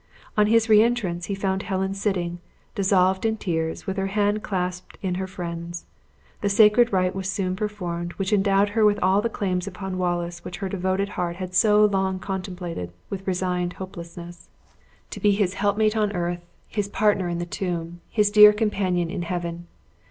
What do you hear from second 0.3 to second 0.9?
On his re